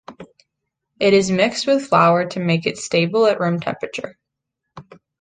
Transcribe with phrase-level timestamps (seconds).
[0.99, 4.17] It is mixed with flour to make it stable at room temperature.